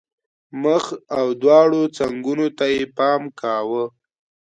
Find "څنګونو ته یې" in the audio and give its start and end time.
1.97-2.83